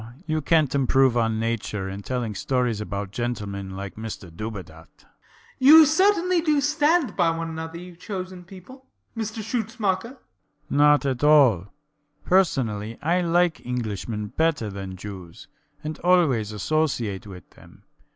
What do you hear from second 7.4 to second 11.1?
another, you chosen people, Mr Schutzmacher. SCHUTZMACHER. Not